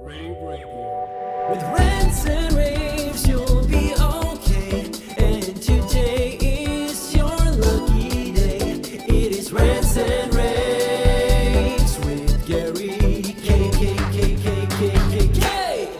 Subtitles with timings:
[0.00, 1.50] Rave Radio.
[1.50, 4.90] With rants and raves, you'll be okay.
[5.16, 8.80] And today is your lucky day.
[9.08, 12.88] It is rants and raves with Gary
[13.42, 15.90] K K K K K K K.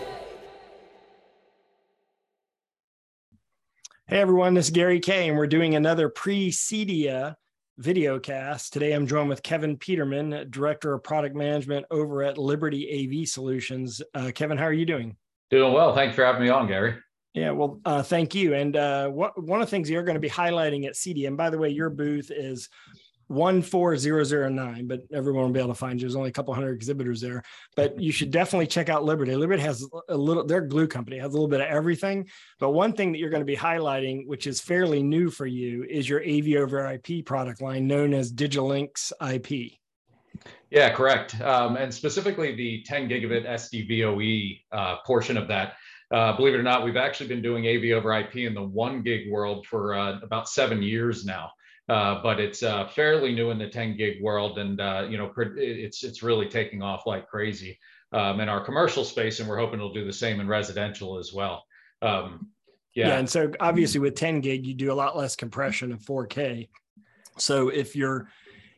[4.07, 7.37] Hey everyone, this is Gary K, and we're doing another pre-Cedia
[7.79, 8.73] video cast.
[8.73, 14.03] Today I'm joined with Kevin Peterman, Director of Product Management over at Liberty AV Solutions.
[14.15, 15.17] Uh, Kevin, how are you doing?
[15.51, 15.95] Doing well.
[15.95, 16.97] Thanks for having me on, Gary.
[17.35, 18.55] Yeah, well, uh, thank you.
[18.55, 21.37] And uh, what, one of the things you're going to be highlighting at Cedia, and
[21.37, 22.69] by the way, your booth is
[23.31, 26.07] 14009, but everyone will be able to find you.
[26.07, 27.43] There's only a couple hundred exhibitors there,
[27.77, 29.35] but you should definitely check out Liberty.
[29.37, 32.29] Liberty has a little, their glue company has a little bit of everything.
[32.59, 35.85] But one thing that you're going to be highlighting, which is fairly new for you,
[35.85, 39.73] is your AV over IP product line known as Digitalinx IP.
[40.71, 41.41] Yeah, correct.
[41.41, 45.75] Um, and specifically the 10 gigabit SDVOE uh, portion of that.
[46.11, 49.03] Uh, believe it or not, we've actually been doing AV over IP in the one
[49.03, 51.51] gig world for uh, about seven years now.
[51.89, 55.33] Uh, but it's uh, fairly new in the 10 gig world, and uh, you know
[55.57, 57.79] it's it's really taking off like crazy
[58.13, 61.33] um, in our commercial space, and we're hoping it'll do the same in residential as
[61.33, 61.65] well.
[62.03, 62.49] Um,
[62.95, 63.09] yeah.
[63.09, 66.69] yeah, and so obviously with 10 gig, you do a lot less compression of 4K.
[67.39, 68.29] So if you're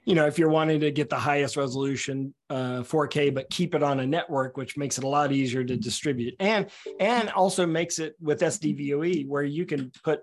[0.06, 3.82] you know, if you're wanting to get the highest resolution uh, 4K, but keep it
[3.82, 7.98] on a network, which makes it a lot easier to distribute, and and also makes
[7.98, 10.20] it with SDVOE where you can put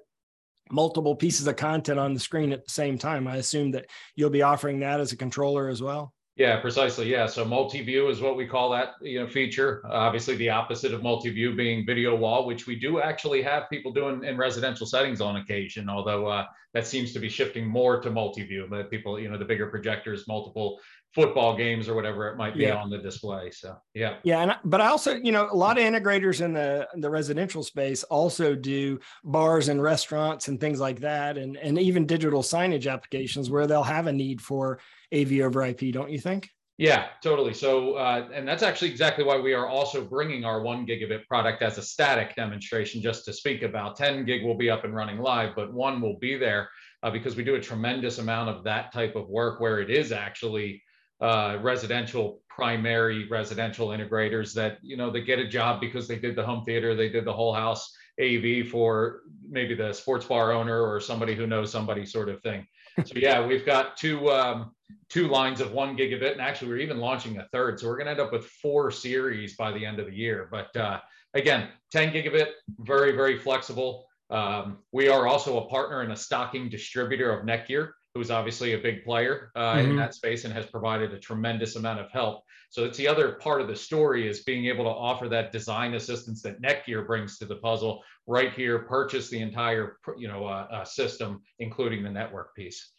[0.72, 3.28] multiple pieces of content on the screen at the same time.
[3.28, 6.14] I assume that you'll be offering that as a controller as well.
[6.38, 7.10] Yeah, precisely.
[7.10, 7.26] Yeah.
[7.26, 9.82] So multi-view is what we call that, you know, feature.
[9.84, 13.92] Uh, obviously, the opposite of multi-view being video wall, which we do actually have people
[13.92, 15.90] doing in residential settings on occasion.
[15.90, 16.46] Although uh,
[16.76, 18.68] that seems to be shifting more to multi-view.
[18.70, 20.80] But people, you know, the bigger projectors, multiple
[21.14, 22.76] football games or whatever it might be yeah.
[22.76, 23.52] on the display.
[23.52, 26.88] So yeah, yeah, and but I also you know a lot of integrators in the
[26.96, 32.06] the residential space also do bars and restaurants and things like that, and and even
[32.06, 34.80] digital signage applications where they'll have a need for
[35.14, 36.50] AV over IP, don't you think?
[36.78, 37.56] Yeah, totally.
[37.56, 41.64] So, uh, and that's actually exactly why we are also bringing our one gigabit product
[41.64, 43.96] as a static demonstration, just to speak about.
[43.96, 46.70] 10 gig will be up and running live, but one will be there
[47.02, 50.12] uh, because we do a tremendous amount of that type of work where it is
[50.12, 50.84] actually
[51.22, 56.36] uh, residential primary residential integrators that you know they get a job because they did
[56.36, 60.82] the home theater they did the whole house av for maybe the sports bar owner
[60.82, 62.66] or somebody who knows somebody sort of thing.
[63.06, 64.72] So yeah we've got two um,
[65.10, 67.80] two lines of one gigabit and actually we're even launching a third.
[67.80, 70.48] So we're going to end up with four series by the end of the year.
[70.52, 71.00] But uh,
[71.34, 74.08] again 10 gigabit very very flexible.
[74.30, 78.78] Um, we are also a partner and a stocking distributor of netgear who's obviously a
[78.80, 79.92] big player uh, mm-hmm.
[79.92, 82.44] in that space and has provided a tremendous amount of help.
[82.70, 85.94] So it's the other part of the story is being able to offer that design
[85.94, 88.80] assistance that Netgear brings to the puzzle right here.
[88.80, 92.92] Purchase the entire you know uh, uh, system, including the network piece.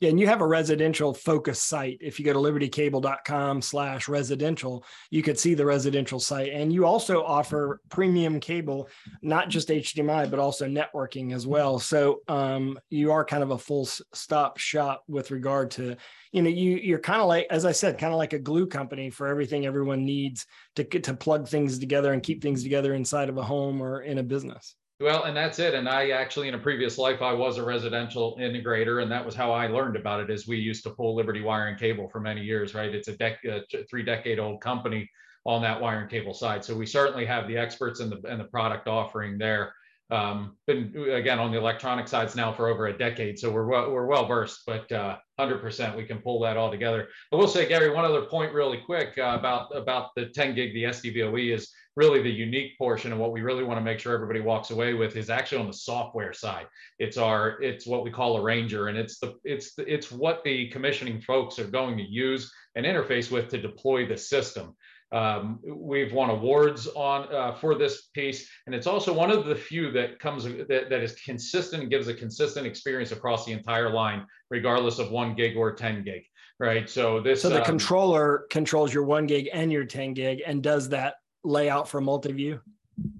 [0.00, 1.98] Yeah, and you have a residential focus site.
[2.00, 6.52] If you go to libertycable.com slash residential, you could see the residential site.
[6.52, 8.88] And you also offer premium cable,
[9.22, 11.80] not just HDMI, but also networking as well.
[11.80, 15.96] So um, you are kind of a full stop shop with regard to,
[16.30, 18.68] you know, you you're kind of like, as I said, kind of like a glue
[18.68, 22.94] company for everything everyone needs to, get to plug things together and keep things together
[22.94, 24.76] inside of a home or in a business.
[25.00, 25.74] Well, and that's it.
[25.74, 29.34] And I actually, in a previous life, I was a residential integrator, and that was
[29.36, 30.28] how I learned about it.
[30.28, 32.92] Is we used to pull Liberty Wire and Cable for many years, right?
[32.92, 35.08] It's a dec- uh, three decade old company
[35.46, 36.64] on that wire and cable side.
[36.64, 39.72] So we certainly have the experts and the and the product offering there.
[40.10, 43.90] Um, been again on the electronic sides now for over a decade, so we're well,
[43.90, 44.62] we're well versed.
[44.66, 47.08] But uh, 100% we can pull that all together.
[47.32, 50.72] I will say, Gary, one other point really quick uh, about about the 10 gig,
[50.72, 54.14] the SDVOE is really the unique portion and what we really want to make sure
[54.14, 56.66] everybody walks away with is actually on the software side.
[57.00, 60.44] It's our it's what we call a ranger and it's the it's the, it's what
[60.44, 64.76] the commissioning folks are going to use and interface with to deploy the system.
[65.10, 69.54] Um, we've won awards on uh, for this piece, and it's also one of the
[69.54, 73.90] few that comes that, that is consistent and gives a consistent experience across the entire
[73.90, 76.22] line, regardless of one gig or 10 gig.
[76.60, 76.90] Right.
[76.90, 77.42] So this.
[77.42, 81.14] So the um, controller controls your one gig and your 10 gig, and does that
[81.44, 82.60] layout for multi-view?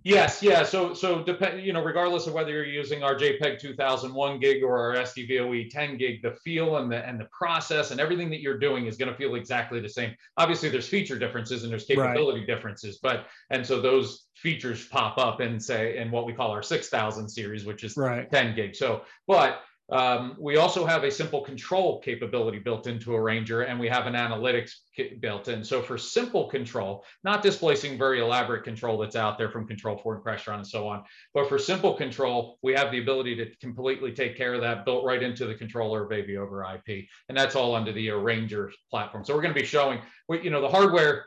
[0.08, 0.62] Yes, yeah.
[0.62, 4.78] So, so depend, you know, regardless of whether you're using our JPEG 2001 gig or
[4.78, 8.58] our SDVOE 10 gig, the feel and the and the process and everything that you're
[8.58, 10.14] doing is going to feel exactly the same.
[10.38, 12.46] Obviously, there's feature differences and there's capability right.
[12.46, 16.62] differences, but and so those features pop up and say in what we call our
[16.62, 18.30] 6000 series, which is right.
[18.30, 18.74] 10 gig.
[18.74, 23.80] So, but Um, we also have a simple control capability built into a Ranger, and
[23.80, 24.72] we have an analytics
[25.20, 25.64] built in.
[25.64, 30.56] So for simple control, not displacing very elaborate control that's out there from Control4 Crestron
[30.56, 34.54] and so on, but for simple control, we have the ability to completely take care
[34.54, 37.92] of that built right into the controller of AV over IP, and that's all under
[37.92, 39.24] the Ranger platform.
[39.24, 40.00] So we're going to be showing,
[40.30, 41.24] you know, the hardware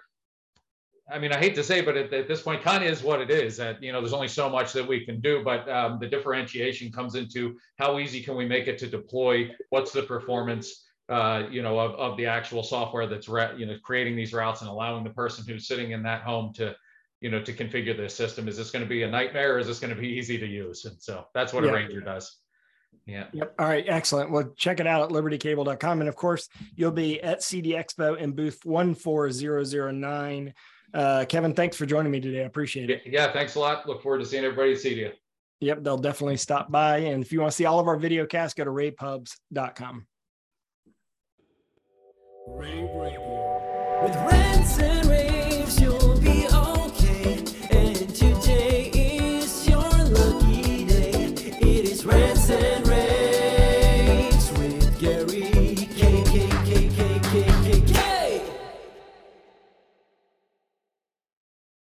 [1.11, 3.21] I mean, I hate to say, but at, at this point, kind of is what
[3.21, 3.57] it is.
[3.57, 6.91] That you know, there's only so much that we can do, but um, the differentiation
[6.91, 9.51] comes into how easy can we make it to deploy?
[9.69, 10.85] What's the performance?
[11.09, 14.61] Uh, you know, of, of the actual software that's re- you know creating these routes
[14.61, 16.73] and allowing the person who's sitting in that home to,
[17.19, 18.47] you know, to configure this system.
[18.47, 20.47] Is this going to be a nightmare, or is this going to be easy to
[20.47, 20.85] use?
[20.85, 21.71] And so that's what yeah.
[21.71, 22.37] a Ranger does.
[23.05, 23.25] Yeah.
[23.33, 23.55] Yep.
[23.59, 23.83] All right.
[23.87, 24.31] Excellent.
[24.31, 25.99] Well, check it out at libertycable.com.
[26.01, 30.53] And of course, you'll be at CEDIA Expo in booth 14009
[30.93, 32.41] uh, Kevin, thanks for joining me today.
[32.41, 33.01] I appreciate it.
[33.05, 33.87] Yeah, thanks a lot.
[33.87, 35.11] Look forward to seeing everybody See you.
[35.61, 36.97] Yep, they'll definitely stop by.
[36.97, 40.07] And if you want to see all of our video casts, go to ravepubs.com.
[42.47, 45.31] Rave Radio with Rants and Rave.